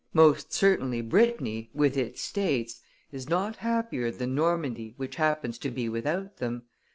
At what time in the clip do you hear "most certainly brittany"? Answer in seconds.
0.15-1.69